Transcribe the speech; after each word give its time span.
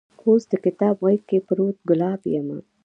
اوس 0.25 0.43
دکتاب 0.53 0.95
غیز 1.05 1.21
کې 1.29 1.37
پروت 1.47 1.77
ګلاب 1.89 2.21
یمه 2.33 2.57